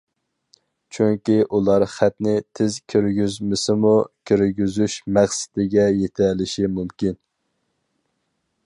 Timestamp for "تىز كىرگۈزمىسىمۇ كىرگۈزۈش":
2.59-4.97